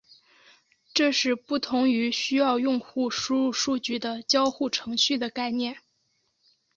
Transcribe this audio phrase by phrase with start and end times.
[0.95, 5.77] 这是不同于需要用户输入数据的交互程序的概念。